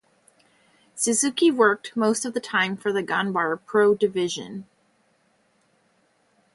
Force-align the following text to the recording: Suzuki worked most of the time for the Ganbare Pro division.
Suzuki 0.95 1.51
worked 1.51 1.95
most 1.95 2.25
of 2.25 2.33
the 2.33 2.39
time 2.39 2.75
for 2.75 2.91
the 2.91 3.03
Ganbare 3.03 3.59
Pro 3.67 3.93
division. 3.93 4.65